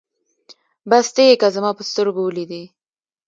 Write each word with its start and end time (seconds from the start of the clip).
بس 0.89 1.07
ته 1.15 1.21
يې 1.27 1.35
که 1.41 1.47
زما 1.55 1.71
په 1.77 1.83
سترګو 1.89 2.21
وليدې 2.23 2.63